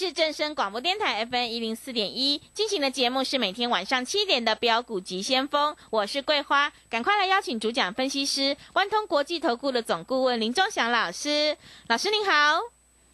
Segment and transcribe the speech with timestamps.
[0.00, 11.54] 是正声广播电台 FM 一零四点一，进行的节目是每天晚上七点的标股急先锋，我是桂花，赶快来邀请主讲分析师万通国际投顾的总顾问林忠祥老师，
[11.88, 12.60] 老师您好。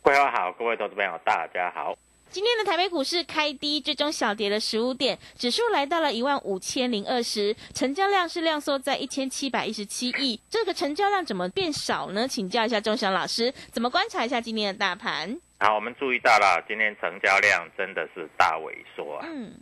[0.00, 1.98] 桂花好，各位投资朋友大家好。
[2.30, 10.38] 今天的台北股市开低，最终小跌了十五点，指数来到了一万五千零二十，成交量是量缩在一千七百一十七亿。
[10.48, 12.28] 这个成交量怎么变少呢？
[12.28, 15.40] 请教一下钟祥老师，怎么观察一下今天的大盘？
[15.58, 19.26] 好，我们注意到了，今天成交量真的是大萎缩啊。
[19.26, 19.52] 嗯，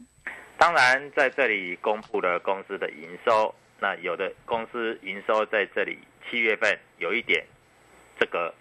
[0.58, 7.44] 当然在这里公布了公司的营收，那有的公司营收在这里七月份有一点
[8.18, 8.52] 这个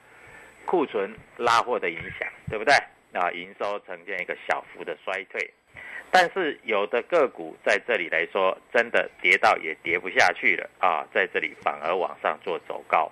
[0.66, 2.74] 库存拉货的影响，对不对？
[3.14, 5.54] 啊，营收呈现一个小幅的衰退，
[6.12, 13.12] 但是有的个股在这里来说，真的跌到也跌不下去了啊，在这里反而往上做走高，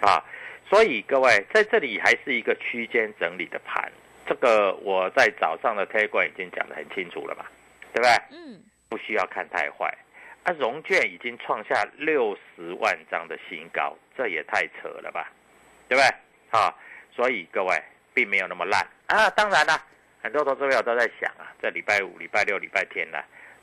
[0.00, 0.22] 啊，
[0.68, 3.90] 所以各位在这里还是一个区间整理的盘，
[4.26, 7.46] 这个我在早上的推广已经讲得很清楚了嘛，
[7.92, 8.10] 对不对？
[8.32, 9.86] 嗯，不需要看太坏，
[10.42, 15.30] 啊，融券已经创下六十万张的新高，这也太扯了吧，
[15.88, 16.58] 对不对？
[16.58, 16.74] 啊，
[17.14, 17.80] 所以各位
[18.12, 19.30] 并没有那么烂啊。
[19.30, 19.80] 当然啦，
[20.22, 23.18] 很多投资朋友都在想啊，这礼拜五、礼拜六、礼拜天呢、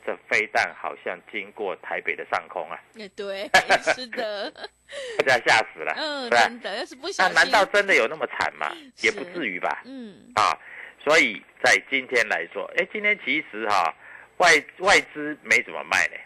[0.06, 3.48] 这飞弹好像经过台北的上空啊，也对，
[3.94, 4.52] 是的，
[5.18, 6.44] 大家吓死了，嗯，对吧？
[6.44, 8.70] 真的，要是不小心，那难道真的有那么惨吗？
[9.00, 9.82] 也不至于吧。
[9.84, 10.56] 嗯，啊，
[11.02, 13.94] 所以在今天来说，哎，今天其实哈、
[14.38, 16.16] 外外资没怎么卖呢，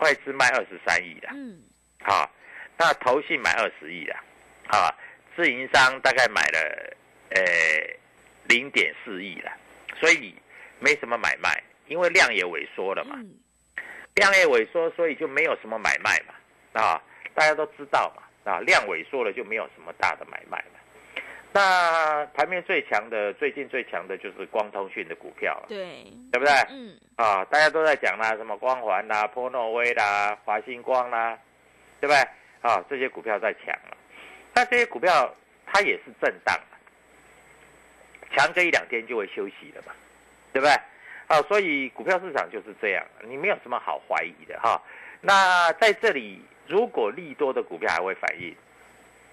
[0.00, 1.62] 外资卖二十三亿的，嗯，
[2.02, 2.28] 啊，
[2.76, 4.14] 那投信买二十亿的，
[4.68, 4.92] 啊，
[5.36, 6.96] 自营商大概买了
[7.30, 7.42] 呃
[8.48, 9.52] 零点四亿了，
[10.00, 10.34] 所以
[10.80, 13.38] 没什么买卖，因为量也萎缩了嘛，嗯，
[14.14, 17.02] 量也萎缩，所以就没有什么买卖嘛，啊，
[17.34, 20.80] 大家都知道嘛，啊，量萎缩了就没有什么大的买卖嘛。
[21.52, 26.52] 那盘面最强的，最近最强的就是光通讯的股票了，对，对不对？
[26.70, 31.36] 嗯，啊，大家都在讲啦，什么光环啦、波诺威啦、华星光啦，
[32.00, 32.20] 对不对？
[32.62, 33.96] 啊，这些股票在强了，
[34.54, 35.34] 那这些股票
[35.66, 36.78] 它也是震荡啊，
[38.36, 39.92] 强个一两天就会休息了嘛，
[40.52, 40.72] 对不对？
[41.26, 44.80] 啊，所以股票市场就是这样，你没有什么好怀疑的哈。
[45.20, 48.54] 那在这里，如果利多的股票还会反应，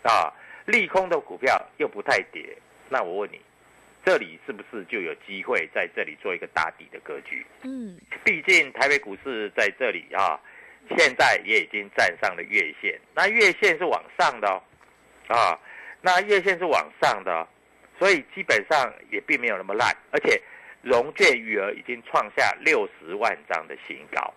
[0.02, 0.34] 啊，
[0.66, 2.58] 利空的股票又不太跌，
[2.90, 3.40] 那我问你，
[4.03, 7.46] 这里是不是就有机会在这里做一个打底的格局？
[7.62, 10.40] 嗯，毕竟台北股市在这里啊，
[10.98, 14.62] 现在也已经站上了月线，那月线是往上的哦，
[15.28, 15.59] 啊，
[16.02, 17.48] 那月线是往上的哦、
[18.00, 20.42] 所以基本上也并没有那么烂，而且
[20.81, 24.33] 融券余额已经创下六十万张的新高。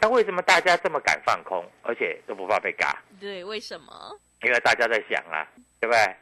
[0.00, 3.02] 那为什么大家这么敢放空，而且都不怕被嘎？
[3.20, 4.18] 对，为什么？
[4.42, 5.46] 因为大家在想啊，
[5.80, 6.16] 对不对？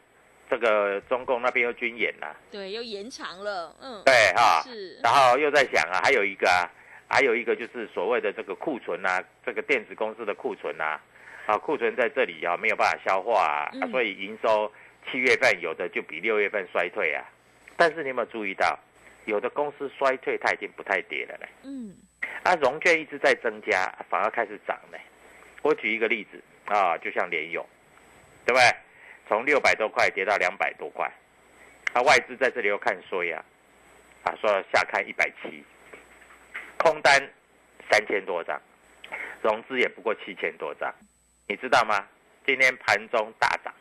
[0.50, 6.68] 这个中共那边又军演啦、对，又延长了，嗯，对哈、是，然后又在想啊，还有一个啊，
[7.08, 11.00] 还有一个就是所谓的这个库存啊，这个电子公司的库存啊，
[11.46, 14.70] 啊，库存在这里啊没有办法消化啊，嗯啊所以营收
[15.10, 17.24] 七月份有的就比六月份衰退啊。
[17.78, 18.78] 但是你有没有注意到，
[19.24, 21.48] 有的公司衰退它已经不太跌了嘞？
[21.62, 21.96] 嗯，
[22.42, 24.98] 啊，融券一直在增加，反而开始涨呢。
[25.62, 27.64] 我举一个例子啊，就像联咏，
[28.44, 28.76] 对不对？
[29.28, 31.10] 从六百多块跌到两百多块，
[31.92, 33.44] 啊，外资在这里又看衰呀，
[34.24, 35.64] 啊，说下看一百七，
[36.78, 37.20] 空单
[37.88, 38.60] 三千多张，
[39.40, 40.92] 融资也不过七千多张，
[41.46, 42.04] 你知道吗？
[42.44, 43.72] 今天盘中大涨，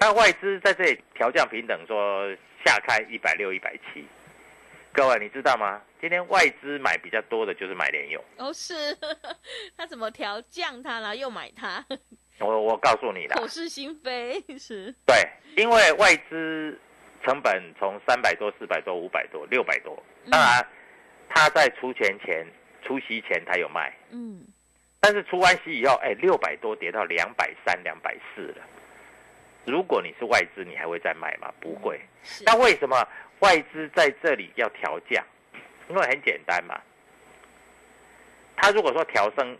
[0.00, 4.06] 那外资在这里调降平等，说下看一百六、一百七。
[4.94, 5.80] 各位，你知道吗？
[6.00, 8.22] 今天外资买比较多的就是买联用。
[8.36, 8.74] 哦，是，
[9.76, 11.84] 他怎么调降它了，又买它？
[12.40, 14.94] 我我告诉你啦，口是心非是。
[15.06, 15.16] 对，
[15.56, 16.78] 因为外资
[17.24, 20.00] 成本从三百多、四百多、五百多、六百多，
[20.30, 20.66] 当然
[21.28, 22.46] 他在出钱前、
[22.82, 24.44] 出息前他有卖，嗯，
[25.00, 28.62] 但是出完息以后，哎，六百多跌到两百三、两百四了。
[29.64, 31.52] 如果你是外资，你还会再卖吗？
[31.60, 32.00] 不会。
[32.24, 32.42] 是。
[32.44, 32.96] 那为什么
[33.42, 35.24] 外资在这里要调降？
[35.88, 36.80] 因为很简单嘛，
[38.56, 39.58] 他如果说调升，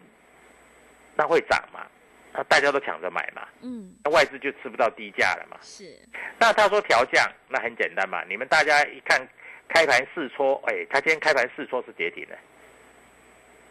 [1.15, 1.85] 那会涨嘛，
[2.33, 5.59] 那大家都抢着买嘛，嗯，那外资就吃不到低价了嘛。
[5.61, 5.99] 是。
[6.39, 9.21] 那他说调降，那很简单嘛，你们大家一看
[9.69, 12.39] 开盘试戳，哎，他今天开盘试戳是跌停的，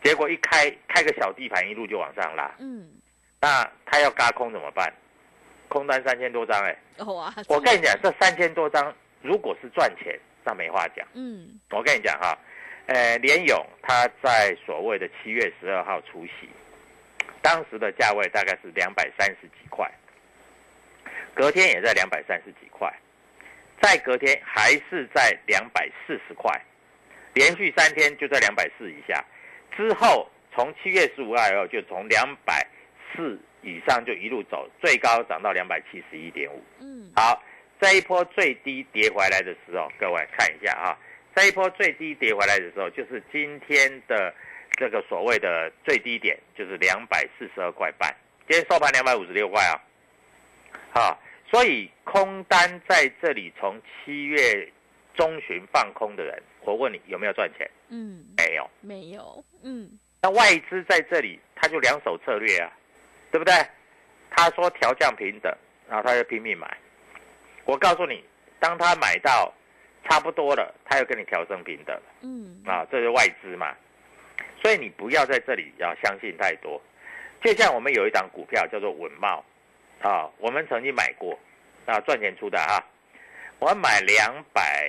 [0.04, 2.92] 结果一开开个小地盘，一路就往上拉，嗯，
[3.40, 4.94] 那他要嘎空怎么办？
[5.69, 11.07] 空单三千多张，哎，哇，我跟你讲，这三千多张如果是赚钱，那没话讲。
[11.13, 12.38] 嗯，我跟你讲哈，
[12.88, 16.50] 呃，联勇他在所谓的七月十二号出席，
[17.41, 19.89] 当时的价位大概是两百三十几块，
[21.33, 22.91] 隔天也在两百三十几块，
[23.81, 26.51] 再隔天还是在两百四十块，
[27.33, 29.23] 连续三天就在两百四以下，
[29.75, 32.65] 之后从七月十五号以后就从两百
[33.13, 36.63] 四以上就一路走，最高涨到两百七十一点五。
[36.79, 37.41] 嗯，好，
[37.81, 40.95] 这一波最低跌回来的时候，各位看一下啊，
[41.36, 44.31] 这一波最低跌回来的时候，就是今天的
[44.78, 48.16] 这个所谓的最低点，就是两百四十二块半，
[48.48, 49.74] 今天收盘两百五十六块啊。
[50.94, 51.19] 好，
[51.50, 54.72] 所以空单在这里从七月
[55.16, 57.68] 中旬放空的人，我问你有没有赚钱？
[57.89, 58.69] 嗯，没有。
[58.81, 59.89] 没有，嗯，
[60.22, 62.72] 那外资在这里，他就两手策略啊，
[63.31, 63.54] 对不对？
[64.30, 65.51] 他说调降平等，
[65.89, 66.78] 然后他就拼命买。
[67.66, 68.24] 我告诉你，
[68.60, 69.54] 当他买到
[70.08, 73.75] 差不多了，他又跟你调升平等嗯，啊，这是外资嘛。
[74.62, 76.81] 所以你不要在这里要相信太多。
[77.44, 79.44] 就像我们有一档股票叫做稳茂
[80.02, 81.38] 啊，我们曾经买过
[81.86, 82.84] 啊，赚钱出的啊，
[83.60, 84.88] 我们买两百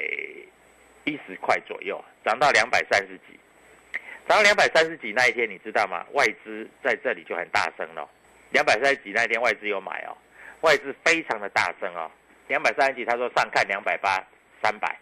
[1.05, 3.39] 一十块左右，涨到两百三十几。
[4.29, 6.07] 涨到两百三十几那一天，你知道吗？
[6.13, 8.09] 外资在这里就很大声了。
[8.51, 10.17] 两百三十几那一天，外资有买哦，
[10.61, 12.11] 外资非常的大声哦。
[12.53, 14.23] 两百三十几，他说上看两百八、
[14.63, 14.95] 三百，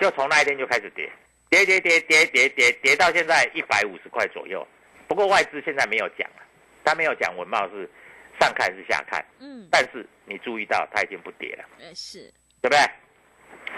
[0.00, 1.10] 就从那一天就开始跌，
[1.50, 4.64] 跌跌跌跌跌跌跌到现在一百五十块左右。
[5.08, 6.42] 不过外资现在没有讲了，
[6.84, 7.90] 他没有讲文茂是
[8.38, 11.64] 上看是下看，嗯，但是你注意到他已经不跌了。
[11.80, 12.78] 呃，是，对不对？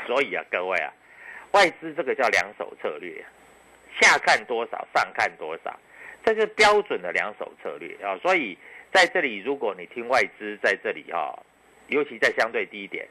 [0.06, 0.92] 所以啊，各位啊，
[1.52, 3.24] 外资这个叫两手策略啊，
[4.02, 5.74] 下看多少，上看多少，
[6.22, 8.18] 这是标准的两手策略啊。
[8.18, 8.58] 所以
[8.92, 11.42] 在这里，如果你听外资在这里哈、
[11.88, 13.06] 尤其在相对低点，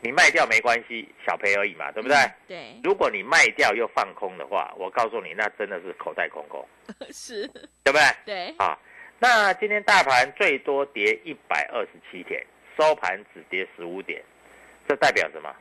[0.00, 2.16] 你卖掉没关系，小赔而已嘛，对不对？
[2.16, 6.66] 嗯对，如果你卖掉又放空的话，我告诉你，那真的是口袋空空，
[7.10, 7.46] 是，
[7.82, 8.02] 对不对？
[8.24, 8.78] 对，啊，
[9.18, 12.44] 那今天大盘最多跌一百二十七点，
[12.78, 14.22] 收盘只跌十五点，
[14.86, 15.54] 这代表什么？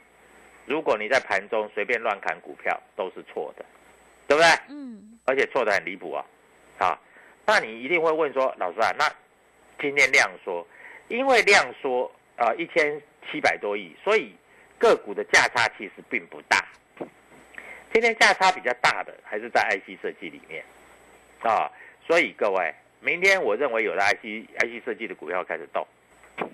[0.65, 3.63] 如果你在盘中随便乱砍股票，都是错的，
[4.27, 4.49] 对不对？
[4.69, 6.25] 嗯，而且错的很离谱啊！
[6.79, 6.99] 啊，
[7.45, 9.07] 那你一定会问说，老师啊，那
[9.79, 10.65] 今天量缩，
[11.07, 14.35] 因为量缩啊一千七百多亿，所以
[14.77, 16.65] 个股的价差其实并不大。
[17.93, 20.63] 今天价差比较大的还是在 IC 设计里面
[21.41, 21.71] 啊，
[22.05, 25.87] 所以各位，明天我认为有的 IC IC 设计的股票开始动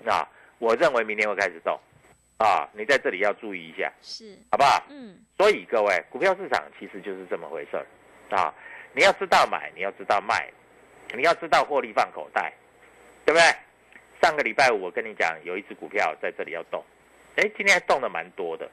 [0.06, 1.76] 啊，我认为明天会开始动
[2.38, 4.84] 啊，你在这里要注意一下，是，好不好？
[4.88, 7.86] 嗯，所以各位，股票市场其实就是这么回事儿
[8.36, 8.54] 啊！
[8.94, 10.48] 你要知道买，你要知道卖，
[11.14, 12.52] 你要知道获利放口袋，
[13.24, 13.44] 对不对？
[14.22, 16.82] 上个礼拜五我跟你讲，有一只股票在这里要动，
[17.34, 18.70] 哎，今天还动的蛮多的，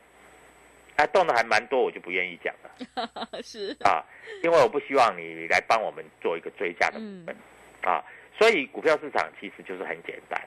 [0.95, 4.05] 啊，动的还蛮多，我就不愿意讲了 是，啊，
[4.43, 7.35] 因为我不希望你来帮我们做一个追加的部分、
[7.81, 8.03] 啊。
[8.37, 10.39] 所以股票市场其实就是很简单，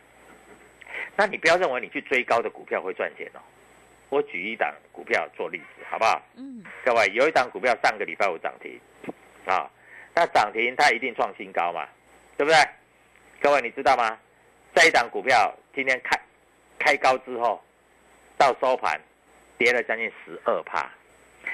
[1.17, 3.41] 那你不要认为你去追高的股票会赚钱哦。
[4.09, 6.23] 我举一档股票做例子，好不好？
[6.37, 8.79] 嗯，各位，有一档股票上个礼拜五涨停，
[9.47, 9.69] 啊，
[10.15, 11.89] 那涨停它一定创新高嘛，
[12.37, 12.57] 对不对？
[13.41, 14.17] 各位你知道吗？
[14.75, 16.19] 这一档股票今天开
[16.79, 17.63] 开高之后，
[18.37, 19.01] 到收盘
[19.59, 20.91] 跌了将近十二趴，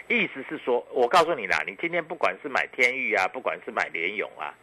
[0.08, 4.54] 意思是说，我告诉你啦，你今天不管是买天域啊，不管是买联勇啊，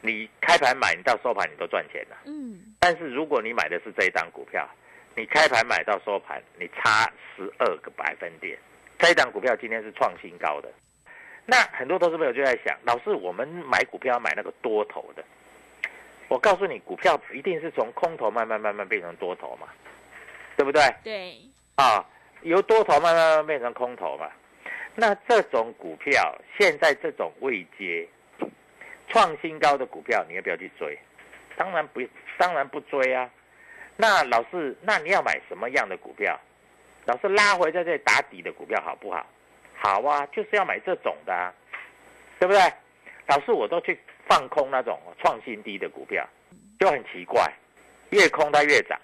[0.00, 2.16] 你开盘买，你到收盘你都赚钱了。
[2.26, 4.68] 嗯，但是如果你买的是这一档股票，
[5.16, 8.58] 你开盘买到收盘，你差十二个百分点。
[8.98, 10.70] 这一档股票今天是创新高的。
[11.46, 15.24] 那很多投资朋友就在想，老师，我们买股票买那个多头的，
[16.28, 19.68] 我告诉你，股票一定是从空头慢慢慢慢变成多头嘛，
[20.56, 20.82] 对不对？
[21.02, 21.36] 对，
[21.76, 22.04] 啊，
[22.42, 24.30] 由多头慢慢慢慢变成空头嘛。
[24.94, 28.08] 那这种股票现在这种位阶
[29.08, 30.98] 创新高的股票，你要不要去追？
[31.56, 32.00] 当然不，
[32.38, 33.28] 当然不追啊。
[33.96, 36.38] 那老师，那你要买什么样的股票？
[37.06, 39.26] 老师拉回在这里打底的股票好不好？
[39.76, 41.52] 好啊，就是要买这种的啊，
[42.38, 42.60] 对不对？
[43.26, 46.26] 老师，我都去放空那种创新低的股票，
[46.78, 47.52] 就很奇怪，
[48.10, 48.98] 越空它越涨。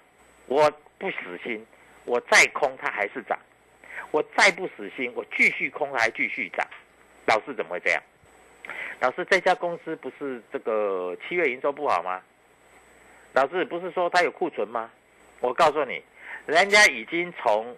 [0.47, 1.65] 我不死心，
[2.05, 3.37] 我再空它还是涨；
[4.11, 6.67] 我再不死心，我继续空它还继续涨。
[7.25, 8.01] 老师怎么会这样？
[8.99, 12.21] 老师，这家公司不是这个七月营收不好吗？
[13.33, 14.91] 老师不是说它有库存吗？
[15.39, 16.03] 我告诉你，
[16.45, 17.75] 人家已经从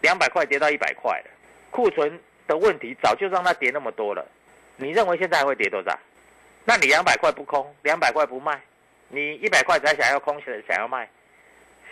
[0.00, 1.30] 两百块跌到一百块了，
[1.70, 4.26] 库存的问题早就让它跌那么多了。
[4.76, 5.96] 你认为现在还会跌多少？
[6.64, 8.60] 那你两百块不空，两百块不卖，
[9.08, 11.08] 你一百块才想要空，想想要卖，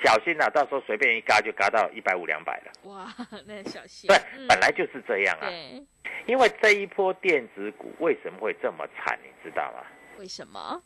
[0.03, 2.73] 小心呐、到时候随便一嘎就嘎到一百五两百了。
[2.91, 3.07] 哇，
[3.47, 4.09] 那小心。
[4.09, 5.49] 对，嗯本来就是这样啊。
[5.49, 5.83] 对，
[6.27, 9.85] 因为这一波电子股为什么会这么惨，你知道吗？
[10.19, 10.83] 为什么？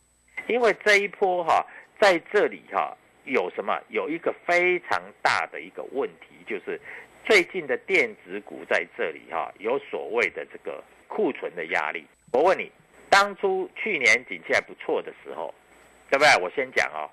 [0.47, 1.65] 因为这一波哈、
[1.99, 3.79] 在这里哈、有什么？
[3.89, 6.79] 有一个非常大的一个问题，就是
[7.25, 12.05] 最近的电子股在这里哈、有所谓的这个库存的压力。
[12.31, 12.71] 我问你，
[13.09, 15.53] 当初去年景气还不错的时候，
[16.09, 16.43] 对不对？
[16.43, 17.09] 我先讲哦，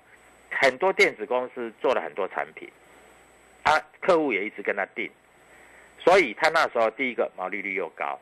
[0.51, 2.69] 很多电子公司做了很多产品，
[3.63, 5.09] 啊，客户也一直跟他订，
[5.99, 8.19] 所以他那时候第一个毛利率又高，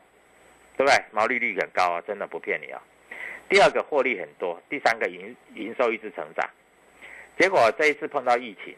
[0.76, 1.04] 对不对？
[1.10, 2.80] 毛利率很高啊，真的不骗你啊。
[3.48, 6.48] 第二个获利很多，第三个营营收一直成长，
[7.38, 8.74] 结果这一次碰到疫情，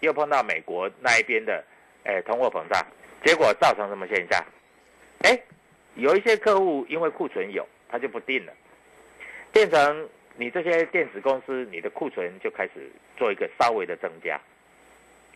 [0.00, 1.64] 又碰到美国那一边的，
[2.04, 2.84] 哎，通货膨胀，
[3.24, 4.44] 结果造成什么现象？
[5.22, 5.40] 哎，
[5.94, 8.52] 有一些客户因为库存有，他就不定了，
[9.52, 14.40] 变成你这些电子公司，你的库存就开始做一个稍微的增加，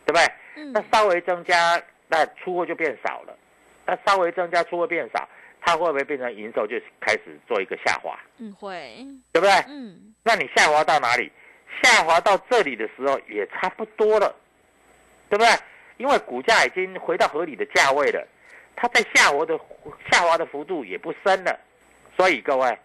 [0.05, 0.23] 对不对？
[0.55, 3.37] 嗯那稍微增加，那出货就变少了，
[3.85, 5.29] 那稍微增加出货变少，
[5.61, 8.19] 它会不会变成营收就开始做一个下滑？
[8.39, 9.51] 嗯，会，对不对？
[9.67, 11.31] 嗯，那你下滑到哪里？
[11.83, 14.35] 下滑到这里的时候也差不多了，
[15.29, 15.47] 对不对？
[15.97, 18.27] 因为股价已经回到合理的价位了，
[18.75, 19.59] 它在下滑的
[20.09, 21.59] 下滑的幅度也不深了，
[22.17, 22.77] 所以各位，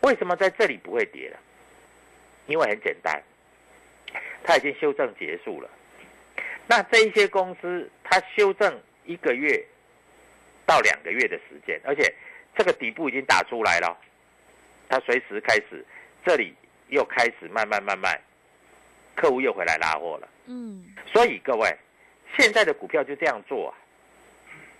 [0.00, 1.38] 为什么在这里不会跌了？
[2.46, 3.22] 因为很简单，
[4.42, 5.68] 它已经修正结束了。
[6.66, 9.62] 那这一些公司，它修正一个月
[10.64, 12.10] 到两个月的时间，而且
[12.56, 13.94] 这个底部已经打出来了，
[14.88, 15.84] 它随时开始，
[16.24, 16.54] 这里
[16.88, 18.18] 又开始慢慢慢慢，
[19.14, 20.28] 客户又回来拉货了。
[20.46, 21.70] 嗯，所以各位，
[22.38, 23.68] 现在的股票就这样做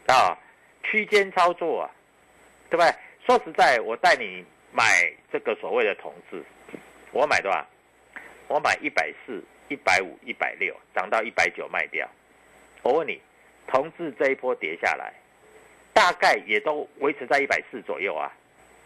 [0.06, 0.38] 啊，啊，
[0.82, 1.90] 区间操作啊，
[2.70, 2.94] 对不对？
[3.28, 4.42] 说实在，我带你
[4.72, 4.82] 买
[5.30, 6.42] 这个所谓的同志，
[7.12, 7.62] 我买多少？
[8.46, 12.08] 我买一百四、一百五、一百六，涨到一百九卖掉。
[12.80, 13.20] 我问你，
[13.66, 15.12] 同志这一波跌下来，
[15.92, 18.32] 大概也都维持在一百四左右啊，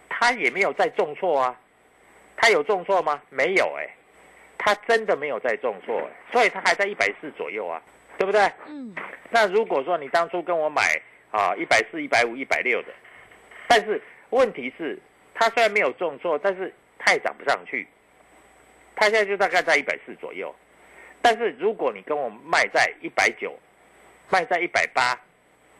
[0.09, 1.57] 它也没有再重挫啊，
[2.37, 3.23] 它有重挫吗？
[3.31, 3.89] 没有哎、
[4.59, 7.81] 它真的没有再重挫、欸，所以它还在一百四左右啊，
[8.19, 8.51] 对不对？
[8.67, 8.93] 嗯，
[9.31, 12.89] 那如果说你当初跟我买啊一百四、一百五、一百六的，
[13.69, 14.99] 但是问题是
[15.35, 17.87] 它虽然没有重挫，但是它也涨不上去，
[18.97, 20.55] 它现在就大概在一百四左右。
[21.21, 23.57] 但是如果你跟我卖在一百九，
[24.31, 25.19] 卖在一百八，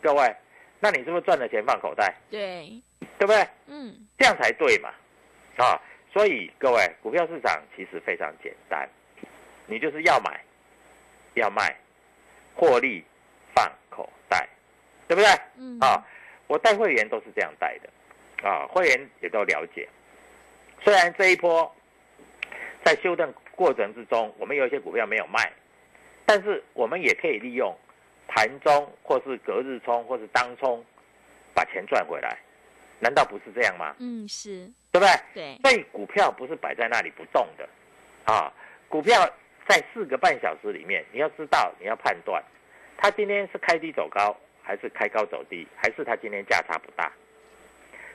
[0.01, 0.37] 各位，
[0.79, 2.15] 那你是不是赚了钱放口袋？
[2.31, 2.81] 对，
[3.19, 3.49] 对不对？
[3.67, 4.91] 嗯，这样才对嘛，
[5.57, 5.81] 啊，
[6.13, 8.89] 所以各位，股票市场其实非常简单，
[9.67, 10.41] 你就是要买，
[11.35, 11.75] 要卖，
[12.55, 13.03] 获利
[13.55, 14.49] 放口袋，
[15.09, 15.31] 对不对？
[15.57, 16.07] 嗯，啊，
[16.47, 17.89] 我带会员都是这样带的，
[18.43, 19.89] 啊，会员也都了解。
[20.83, 21.73] 虽然这一波
[22.85, 25.53] 在修正过程之中，我们有一些股票没有卖，
[26.27, 27.73] 但是我们也可以利用
[28.27, 30.85] 盘中或是隔日冲或是当冲，
[31.55, 32.37] 把钱赚回来，
[32.99, 33.95] 难道不是这样吗？
[34.01, 35.09] 嗯，是，对不对？
[35.33, 37.69] 对，所以股票不是摆在那里不动的，
[38.25, 38.53] 啊，
[38.89, 39.25] 股票
[39.69, 42.43] 在四个半小时里面，你要知道，你要判断，
[42.97, 47.13] 它今天是开低走高，还是开高走低，还是它今天价差不大。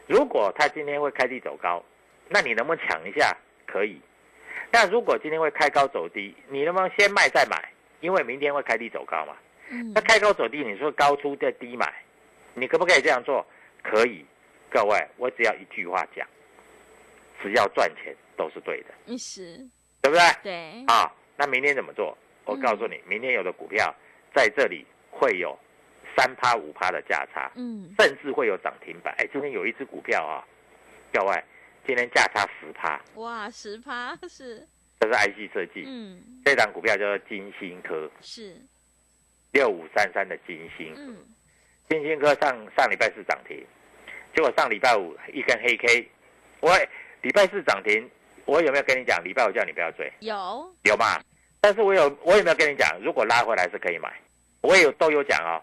[0.08, 1.84] 如果它今天会开低走高，
[2.30, 3.36] 那你能不能抢一下？
[3.66, 4.02] 可以。
[4.72, 7.72] 那如果今天会开高走低，你能不能先卖再买？
[8.00, 9.36] 因为明天会开低走高嘛。
[9.70, 11.94] 嗯那，开高走低，你说高出再低买，
[12.54, 13.46] 你可不可以这样做？
[13.84, 14.26] 可以。
[14.70, 16.28] 各位，我只要一句话讲，
[17.42, 19.58] 只要赚钱都是对的，嗯是，
[20.02, 20.22] 对不对？
[20.44, 22.18] 对，啊，那明天怎么做？
[22.46, 23.94] 我告诉你，明天有的股票
[24.36, 25.58] 在这里会有
[26.18, 29.14] 三趴五趴的价差，嗯，甚至会有涨停板。
[29.20, 30.44] 哎，今天有一只股票啊，
[31.14, 31.44] 各位，
[31.86, 34.68] 今天价差十趴，哇，十趴是，
[35.00, 38.10] 这是 IC 设计，嗯，这档股票叫做金星科。
[38.20, 38.60] 是，
[39.52, 41.16] 六五三三的金星，嗯，
[41.88, 43.64] 金星科上上礼拜四涨停，
[44.36, 46.10] 结果上礼拜五一根黑 K，
[46.62, 46.76] 我
[47.22, 48.10] 礼拜四涨停，
[48.46, 49.24] 我有没有跟你讲？
[49.24, 51.22] 礼拜五叫你不要追，有，有吗？
[51.62, 53.00] 但是我有我有没有跟你讲？
[53.04, 54.12] 如果拉回来是可以买，
[54.62, 55.62] 我也有都有讲哦。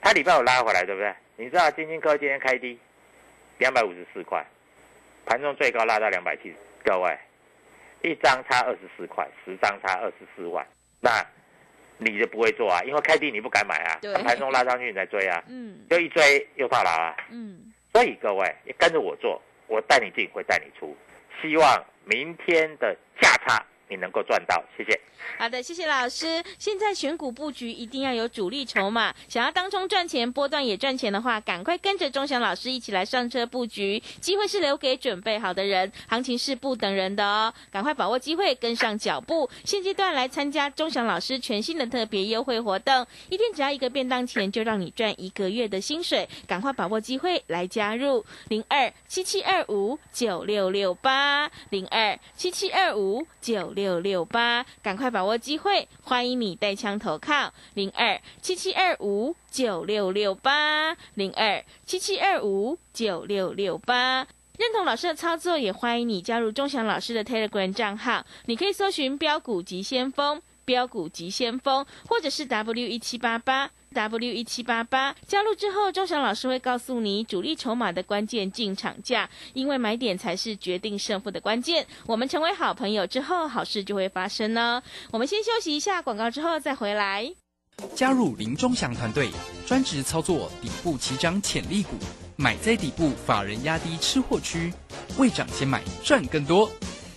[0.00, 1.14] 它礼拜五拉回来，对不对？
[1.36, 2.78] 你知道金星科今天开低
[3.58, 4.44] 两百五十四块，
[5.26, 7.18] 盘中最高拉到两百七，各位，
[8.02, 10.66] 一张差二十四块，十张差二十四万，
[11.00, 11.24] 那
[11.98, 12.80] 你就不会做啊？
[12.84, 17.16] 因为开低你不敢买啊，盘中拉上去你再追啊， 嗯，就一追又套牢啊。
[17.30, 20.96] 嗯，所以各位也跟着我做，我带你进，会带你出，
[21.42, 25.00] 希望明天的价差你能够赚到，谢谢。
[25.38, 26.42] 好的，谢谢老师。
[26.58, 34.02] 现在选股布局一定要有主力筹码，想要当中赚钱、波段也赚钱的话，赶快跟着钟祥老师一起来上车布局。
[34.20, 39.48] 机会是留给准备好的人，行情是不等人的哦，赶快把握机会，跟上脚步。
[39.64, 46.28] 现阶段来参加钟祥老师全新的特别优惠活动，一天只要一个便当钱，就让你赚一个月的薪水。
[46.46, 64.26] 赶快把握机会来加入零二七七二五九六六八零二七七二五九六六八，赶快把握机会，欢迎你带枪投靠零二七七二五九六六八零二七七二五九六六八。
[64.58, 68.26] 认同老师的操作，也欢迎你加入钟祥老师的 Telegram 账号。
[68.46, 73.70] 你可以搜寻“标股急先锋”、“标股急先锋”，或者是 W 一七八八。
[73.94, 81.86] W 一七八八加入之后，钟祥老师会告诉你主力筹码的关键进场价，因为买点才是决定胜负的关键。
[82.06, 84.82] 我们成为好朋友之后，好事就会发生呢。
[85.10, 87.32] 我们先休息一下广告，之后再回来。
[87.94, 89.30] 加入林钟祥团队，
[89.64, 91.96] 专职操作底部起涨潜力股，
[92.34, 94.72] 买在底部，法人压低吃货区，
[95.16, 96.68] 未涨先买赚更多。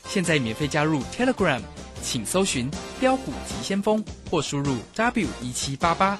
[0.06, 1.62] 现在免费加入 Telegram，
[2.04, 2.70] 请搜寻
[3.00, 6.20] “标股急先锋”或输入 W 一七八八，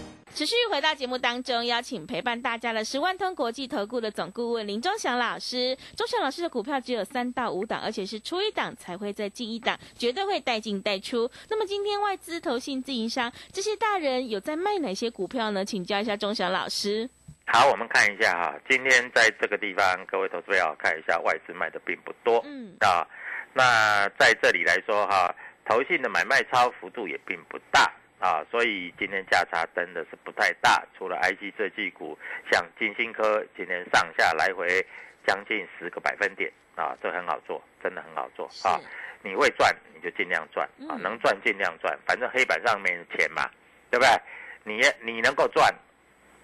[0.33, 5.77] 持续回到节目当中，邀请陪伴大家的是万通国际投顾的总顾问林忠祥老师。
[5.95, 11.29] 忠祥老师的股票只有三到五档，而且是出一档才会再进一档，绝对会带进带出。
[11.49, 15.65] 那么今天外资、投信、自营商这些大人有在卖哪些股票呢？
[15.65, 17.09] 请教一下忠祥老师。
[17.45, 23.05] 好，我们看一下哈，今天在这个地方，各位投资朋友看一下，外资卖的并不多，嗯啊，
[23.53, 27.91] 那在这里来说哈，投信的买卖超幅度也并不大
[28.21, 30.85] 啊，所以今天价差真的是不太大。
[30.95, 32.17] 除了 IC 设计股，
[32.51, 34.85] 像金星科今天上下来回
[35.25, 38.79] 将近十个百分点啊，这很好做，真的很好做啊。
[39.23, 43.49] 你会赚你就尽量赚啊，嗯能赚尽量赚，反正黑板上面的钱嘛，
[43.89, 44.21] 对不对？
[44.63, 45.73] 你你能够赚，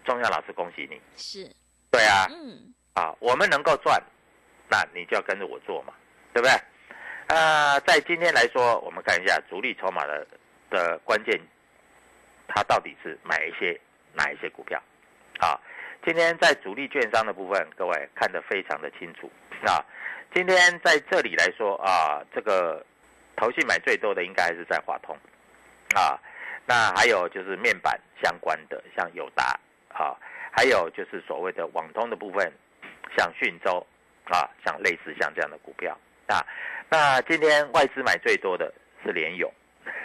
[0.04, 1.00] 中央老师恭喜你。
[1.16, 1.48] 是，
[1.92, 4.02] 对啊，嗯啊，我们能够赚，
[4.68, 5.94] 那你就要跟着我做嘛，
[6.34, 6.52] 对不对？
[7.28, 10.26] 呃，在今天来说，我们看一下主力筹码的
[10.70, 11.40] 的关键，
[12.48, 13.80] 它到底是买一些
[14.14, 14.82] 哪一些股票？
[15.40, 15.60] 啊，
[16.06, 19.30] 今天在主力券商的部分，各位看得非常的清楚
[19.66, 19.86] 啊。
[20.34, 22.86] 今天在这里来说啊，这个
[23.36, 25.16] 投信买最多的应该还是在华通
[25.96, 26.20] 啊，
[26.66, 30.18] 那还有就是面板相关的，像友达啊，
[30.52, 32.52] 还有就是所谓的网通的部分，
[33.16, 33.86] 像讯州
[34.26, 36.46] 啊，像类似像这样的股票啊。
[36.90, 39.36] 那今天外资买最多的是联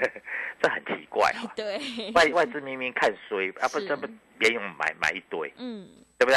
[0.00, 0.10] 咏，
[0.62, 1.50] 这很奇怪啊。
[1.56, 1.78] 对，
[2.14, 4.06] 外外资明明看衰啊，不是这不
[4.38, 6.36] 联用买买一堆，嗯对不对？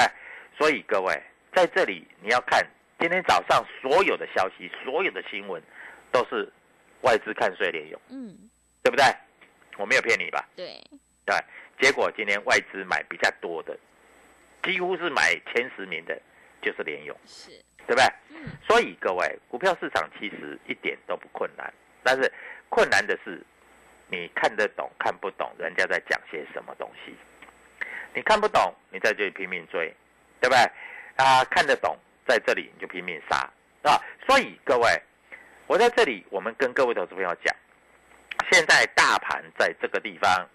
[0.58, 1.22] 所以各位
[1.54, 2.66] 在这里你要看
[3.00, 5.62] 今天早上所有的消息、所有的新闻
[6.12, 6.52] 都是
[7.02, 8.36] 外资看衰联用，嗯，
[8.84, 9.06] 对不对？
[9.78, 10.48] 我没有骗你吧？
[10.56, 10.82] 对，
[11.26, 11.36] 对，
[11.82, 13.78] 结果今天外资买比较多的，
[14.64, 16.20] 几乎是买前十名的，
[16.62, 17.52] 就是联用，是，
[17.86, 18.04] 对不对？
[18.30, 21.72] 嗯所以各位，股票市场其实一点都不困难，
[22.04, 22.32] 但是
[22.70, 23.42] 困难的是
[24.08, 27.16] 你看得懂看不懂人家在讲些什么东西。
[28.14, 29.94] 你看不懂，你在这里拼命追，
[30.40, 30.60] 对不对？
[31.18, 33.38] 啊，看得懂，在这里你就拼命杀，
[33.84, 34.00] 啊。
[34.26, 35.02] 所以各位，
[35.68, 37.54] 我在这里，我们跟各位投资朋友讲，
[38.52, 40.50] 现在大盘在这个地方，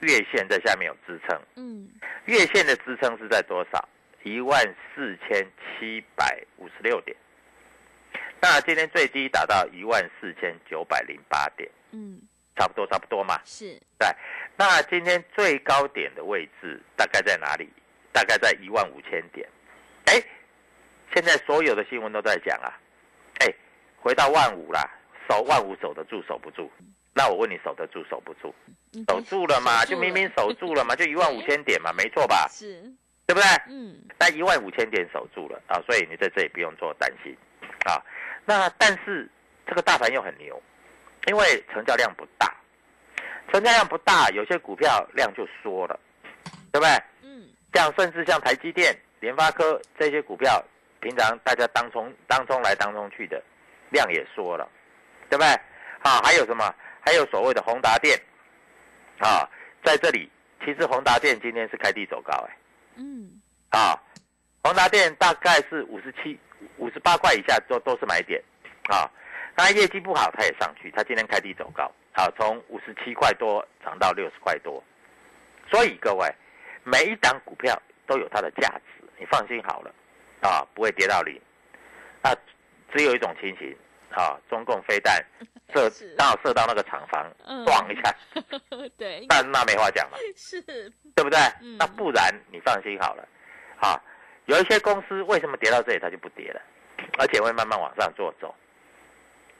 [0.00, 1.88] 月线在下面有支撑，嗯
[2.26, 3.88] 月线的支撑是在多少？
[4.22, 4.62] 一万
[4.94, 5.44] 四千
[5.78, 7.16] 七百五十六点。
[8.42, 12.20] 那今天最低达到一万四千九百零八点，嗯
[12.56, 13.40] 差不多差不多嘛。
[13.44, 14.08] 是，对，
[14.56, 17.68] 那今天最高点的位置大概在哪里？
[18.12, 19.48] 大概在一万五千点。
[20.06, 20.20] 哎，
[21.14, 22.74] 现在所有的新闻都在讲啊，
[23.38, 23.54] 哎，
[24.00, 24.90] 回到万五啦，
[25.30, 26.68] 守万五守得住守不住？
[27.14, 28.52] 那我问你，守得住守不住？
[28.94, 32.48] 嗯守住了嘛， 就明明守住了嘛，就一万五千点嘛， 没错吧？
[32.50, 32.82] 是，
[33.24, 33.44] 对不对？
[33.68, 37.34] 嗯，那一万五千点守住了啊，所以你在这里不用做担心
[37.86, 38.02] 啊。
[38.44, 39.28] 那但是
[39.66, 40.60] 这个大盘又很牛，
[41.26, 42.54] 因为成交量不大，
[43.52, 45.98] 成交量不大，有些股票量就缩了，
[46.72, 46.88] 对不对？
[47.22, 50.62] 嗯，像甚至像台积电、联发科这些股票，
[51.00, 53.42] 平常大家当冲当冲来当冲去的，
[53.90, 54.68] 量也缩了，
[55.28, 55.48] 对不对？
[56.02, 56.74] 啊，还有什么？
[57.04, 58.16] 还有所谓的宏达电，
[59.18, 59.48] 啊，
[59.84, 60.30] 在这里
[60.64, 62.56] 其实宏达电今天是开低走高、哎。
[62.94, 63.98] 嗯，啊，
[64.62, 66.38] 宏达电大概是五十七、
[66.82, 68.42] 五十八块以下都都是买点
[68.88, 69.08] 啊。
[69.54, 74.82] 当然业绩不好，它也上去，它今天开低走高，啊，从五十七块多涨到六十块多。
[75.70, 76.26] 所以各位，
[76.82, 79.94] 每一档股票都有它的价值，你放心好了，
[80.40, 81.40] 啊，不会跌到零。
[82.22, 82.34] 啊，
[82.92, 83.76] 只有一种情形，
[84.10, 85.22] 啊，中共飞弹
[85.74, 88.14] 射 是刚好射到那个厂房，嗯咣一下，
[88.96, 90.18] 对，那那没话讲了。
[90.34, 91.38] 是，对不对？
[91.60, 93.28] 嗯那不然你放心好了，
[93.80, 94.00] 啊，
[94.46, 96.62] 有一些公司为什么跌到这里它就不跌了，
[97.18, 98.54] 而且会慢慢往上做走。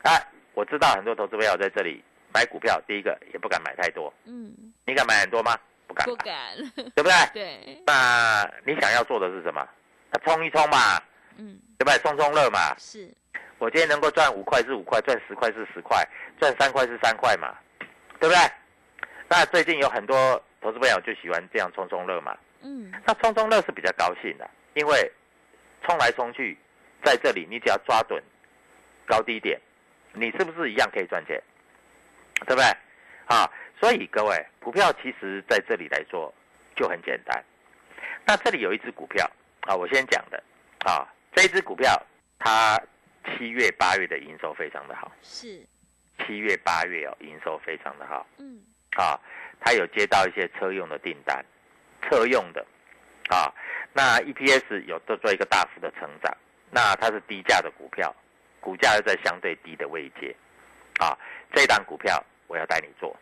[0.02, 0.10] 啊，
[0.54, 2.02] 我知道很多投资朋友在这里
[2.34, 4.52] 买股票，第一个也不敢买太多，嗯，
[4.84, 5.56] 你敢买很多吗？
[5.86, 6.56] 不敢，不敢，
[6.94, 7.12] 对不对？
[7.34, 9.66] 对，那你想要做的是什么？
[10.10, 11.00] 那冲一冲嘛，
[11.36, 11.98] 嗯，对不对？
[11.98, 12.74] 冲冲乐嘛。
[12.78, 13.08] 是，
[13.58, 16.02] 我今天能够赚五块是五块，赚十块是十块，
[16.40, 17.54] 赚三块是三块嘛，
[18.18, 18.36] 对不对？
[19.28, 22.36] 那最近有很多投资朋友就喜欢这样冲冲乐嘛。
[22.62, 25.12] 嗯，那冲冲乐是比较高兴的，因为
[25.84, 26.56] 冲来冲去，
[27.04, 28.22] 在这里你只要抓准
[29.06, 29.60] 高低点，
[30.12, 31.42] 你是不是一样可以赚钱？
[32.46, 32.64] 对不对？
[33.26, 33.48] 啊，
[33.80, 36.32] 所以各位，股票其实在这里来说
[36.74, 37.44] 就很简单。
[38.24, 39.28] 那这里有一只股票
[39.62, 40.42] 啊，我先讲的
[40.84, 42.00] 啊，这一只股票
[42.38, 42.80] 它
[43.24, 45.64] 七月八月的营收非常的好，是，
[46.18, 48.26] 七月八月哦营收非常的好。
[48.38, 48.60] 嗯，
[48.96, 49.18] 啊，
[49.60, 51.44] 它有接到一些车用的订单，
[52.02, 52.64] 车用的
[53.28, 53.52] 啊，
[53.92, 56.36] 那 EPS 有做做一个大幅的成长，
[56.74, 58.14] 那它是低价的股票，
[58.58, 60.34] 股价又在相对低的位阶，
[60.98, 61.16] 啊，
[61.52, 63.14] 这一档股票我要带你做，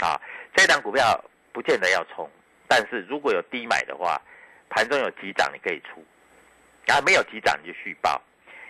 [0.00, 0.18] 啊，
[0.54, 2.26] 这一档股票不见得要冲，
[2.66, 4.18] 但是如果有低买的话，
[4.70, 6.02] 盘中有急涨你可以出，
[6.86, 8.18] 啊，没有急涨你就续报，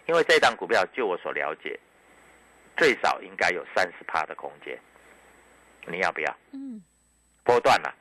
[0.07, 1.79] 因为这一档股票就我所了解，
[2.77, 4.77] 最少应该有三十趴的空间。
[5.87, 6.37] 你要不要？
[6.53, 6.83] 嗯，
[7.45, 7.95] 波段了、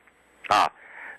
[0.48, 0.72] 啊，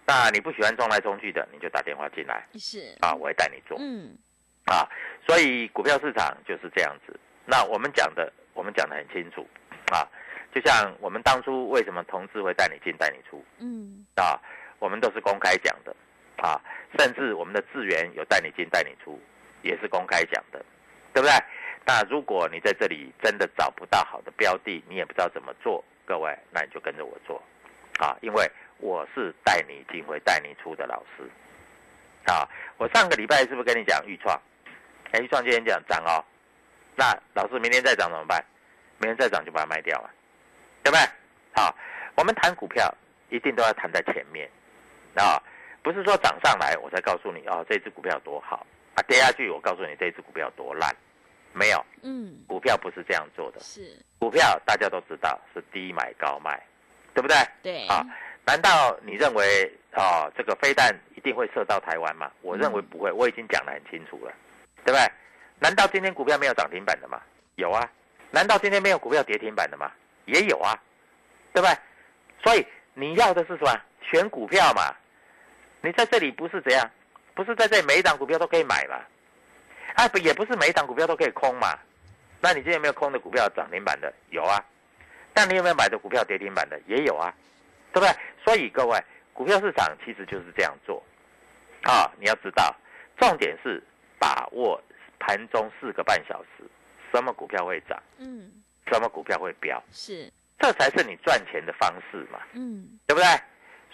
[0.06, 4.16] 那你不喜欢冲来冲去的，你就打电话进来是，啊，我会带你做嗯，
[4.64, 4.88] 啊。
[5.26, 7.18] 所以股票市场就是这样子。
[7.46, 9.46] 那我们讲的，我们讲的很清楚
[9.92, 10.06] 啊。
[10.54, 14.38] 就像我们当初为什么同志会带你进带你出嗯，啊，
[14.78, 15.92] 我们都是公开讲的
[16.36, 16.60] 啊，
[16.96, 19.20] 甚至我们的资源有带你进带你出，
[19.62, 20.64] 也是公开讲的，
[21.12, 21.34] 对不对？
[21.84, 27.42] 那如果你在这里真的找不到好的标的，你也不知道怎么做，各位，那你就跟着我做
[27.98, 28.48] 啊，因为
[28.78, 31.28] 我是带你进会带你出的老师
[32.26, 32.48] 啊。
[32.78, 34.40] 我上个礼拜是不是跟你讲预创？
[35.14, 36.18] 哎，预创今天讲涨哦，
[36.96, 38.44] 那老师明天再涨怎么办？
[38.98, 40.10] 明天再涨就把它卖掉了，
[40.82, 41.08] 对不对？
[41.54, 41.72] 好，
[42.16, 42.92] 我们谈股票
[43.28, 44.50] 一定都要谈在前面。
[45.14, 45.40] 啊，
[45.84, 48.66] 不是说涨上来我才告诉你哦，这只股票多好。
[48.96, 50.92] 啊，跌下去我告诉你这只股票多烂，
[51.52, 53.60] 没有，嗯，股票不是这样做的。
[53.60, 56.60] 是，股票大家都知道是低买高卖，
[57.14, 57.36] 对不对？
[57.62, 58.04] 对，啊，
[58.44, 62.28] 难道你认为啊、这个飞弹一定会射到台湾吗？
[62.42, 64.32] 我认为不会，我已经讲得很清楚了，
[64.84, 65.10] 对不对？
[65.58, 67.20] 难道今天股票没有涨停板的吗？
[67.56, 67.88] 有啊。
[68.30, 69.90] 难道今天没有股票跌停板的吗？
[70.26, 70.76] 也有啊，
[71.52, 71.76] 对不对？
[72.42, 73.80] 所以你要的是什么？
[74.02, 74.94] 选股票嘛。
[75.80, 76.90] 你在这里不是怎样？
[77.34, 78.96] 不是在这里每一档股票都可以买嘛？
[79.94, 81.78] 啊，不也不是每一档股票都可以空嘛？
[82.40, 84.12] 那你今天有没有空的股票涨停板的？
[84.30, 84.62] 有啊。
[85.34, 86.80] 那你有没有买的股票跌停板的？
[86.86, 87.32] 也有啊，
[87.92, 88.14] 对不对？
[88.44, 88.98] 所以各位，
[89.32, 91.02] 股票市场其实就是这样做
[91.82, 92.10] 啊。
[92.18, 92.74] 你要知道，
[93.18, 93.82] 重点是
[94.24, 94.82] 把握
[95.18, 96.64] 盘中四个半小时，
[97.12, 98.50] 什么股票会涨，嗯，
[98.90, 103.26] 什么股票会飙，是，这才是你赚钱的方式嘛，嗯，对不对？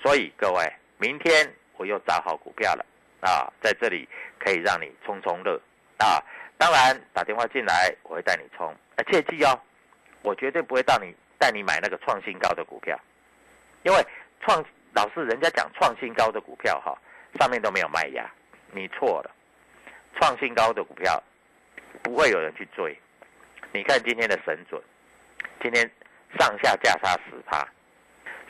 [0.00, 2.86] 所以各位，明天我又找好股票了
[3.22, 5.60] 啊，在这里可以让你冲冲乐
[5.98, 6.22] 啊。
[6.56, 9.60] 当然打电话进来，我会带你冲，啊，切记哦，
[10.22, 12.96] 我绝对不会到你带你买那个创新高的股票，
[13.82, 14.06] 因为
[14.40, 14.64] 创
[14.94, 16.96] 老是人家讲创新高的股票哈，
[17.40, 18.30] 上面都没有卖压，
[18.70, 19.30] 你错了，
[20.18, 21.22] 创新高的股票
[22.02, 22.98] 不会有人去追。
[23.72, 24.82] 你看今天的神准，
[25.62, 25.88] 今天
[26.38, 27.66] 上下价差十趴。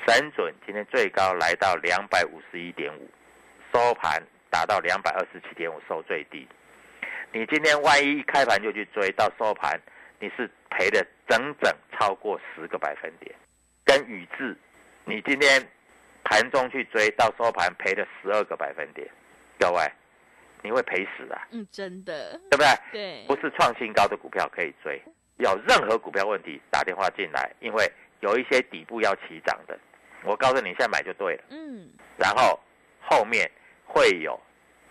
[0.07, 3.11] 神准今天最高来到两百五十一点五，
[3.73, 6.49] 收盘达到两百二十七点五，收最低。
[7.33, 9.79] 你今天万一一开盘就去追，到收盘
[10.19, 13.35] 你是赔的整整超过十个百分点。
[13.85, 14.57] 跟宇智，
[15.05, 15.69] 你今天
[16.25, 19.07] 盘中去追，到收盘赔了十二个百分点，
[19.59, 19.85] 各位，
[20.63, 21.47] 你会赔死啊！
[21.51, 22.67] 嗯，真的，对不对？
[22.93, 25.01] 对，不是创新高的股票可以追，
[25.39, 29.79] 有任何股票问题打电话进来，因为有一些底部要起涨的，
[30.25, 31.43] 我告诉你，现在买就对了。
[31.51, 32.59] 嗯，然后
[33.01, 33.51] 后面
[33.85, 34.39] 会有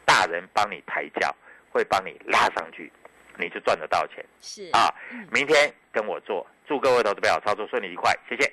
[0.06, 1.36] 大人帮你抬轿，
[1.72, 2.92] 会帮你拉上去，
[3.38, 5.28] 你就赚得到钱是啊嗯！
[5.32, 8.52] 明天跟我做，祝各位投资朋友操作顺利愉快，谢谢。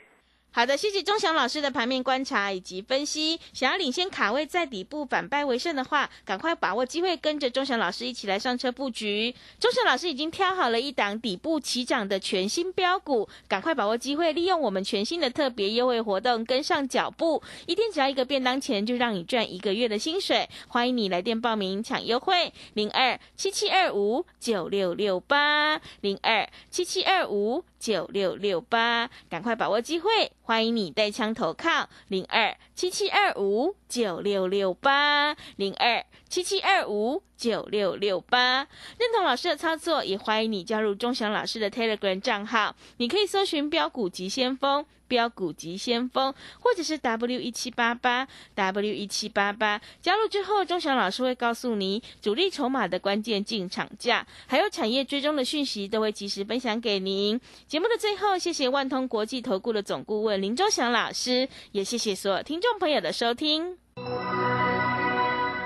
[0.56, 3.38] 好的，谢谢钟祥老师的盘面观察以及分析。
[3.52, 9.34] 想要领先卡位在底部反败为胜的话，赶快把握机会，跟着钟祥老师一起来上车布局。
[9.60, 17.42] 钟祥老师已经挑好了一档底部起涨的全新标股，赶快把握机会，利用我们全新的特别优惠活动，跟上脚步。
[17.66, 20.48] 一天只要一个便当钱，就让你赚一个月的薪水。
[20.68, 27.62] 欢迎你来电报名抢优惠，零二七七二五九六六八零二七七二五。
[27.78, 30.32] 九六六八，赶快把握机会！
[30.46, 38.66] 欢迎你带枪投靠零二七七二五九六六八零二七七二五九六六八。
[38.98, 42.74] 认同老师的操作，也欢迎你加入钟祥老师的 Telegram 账号。
[42.96, 44.84] 你可以搜寻“标股急先锋”。
[45.08, 57.40] 标股急先锋，或者是 W 一七八八 W 一七八八，加入之后，钟祥老师会告诉你主力筹码的关键进场价，还有产业追踪的讯息，都会及时分享给您。
[57.68, 63.78] 节目的最后，谢谢万通国际投顾的总顾问林钟祥老师，也谢谢所有听众朋友的收听。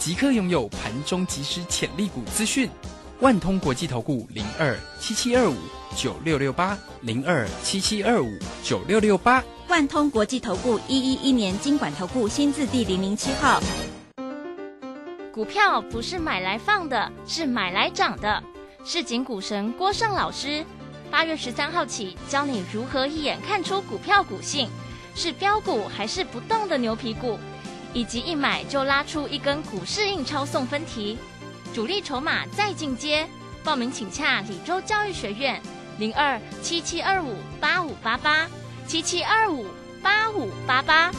[0.00, 2.70] 即刻拥有盘中即时潜力股资讯，
[3.20, 5.54] 万通国际投顾零二七七二五
[5.94, 13.60] 九六六八零二七七二五九六六八，万通国际投顾一一一年经管投顾新字第零零七号。
[15.30, 18.42] 股票不是买来放的，是买来涨的。
[18.82, 20.64] 市井股神郭胜老师，
[21.10, 24.66] 八月十三号起教你如何一眼看出股票股性，
[25.14, 27.38] 是标股还是不动的牛皮股。
[27.92, 31.18] 以及一买就拉出一根股市印钞送分题，
[31.74, 33.28] 主力筹码再进阶，
[33.64, 35.60] 报名请洽李州教育学院
[35.98, 38.48] 零二七七二五八五八八
[38.86, 39.66] 七七二五
[40.02, 41.12] 八五八八。